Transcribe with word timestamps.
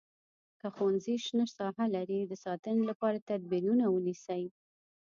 که 0.59 0.67
ښوونځی 0.75 1.15
شنه 1.25 1.45
ساحه 1.57 1.85
لري 1.95 2.19
د 2.25 2.33
ساتنې 2.45 2.83
لپاره 2.89 3.23
تدبیرونه 3.29 3.85
ونیسئ. 3.89 4.43